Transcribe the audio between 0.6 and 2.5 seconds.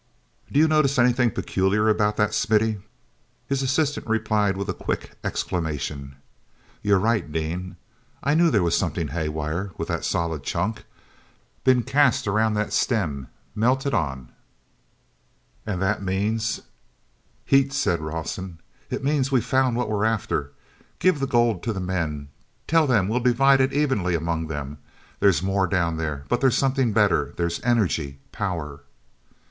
notice anything peculiar about that,